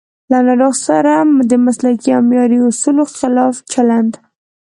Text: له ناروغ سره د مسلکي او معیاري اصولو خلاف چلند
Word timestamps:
له 0.31 0.37
ناروغ 0.47 0.73
سره 0.89 1.13
د 1.49 1.51
مسلکي 1.65 2.09
او 2.15 2.21
معیاري 2.29 2.59
اصولو 2.67 3.03
خلاف 3.19 3.55
چلند 3.71 4.11